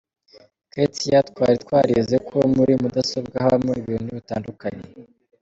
[0.73, 4.83] Ketia: Twari twarize ko muri mudasobwa habamo ibintu bitandukanye.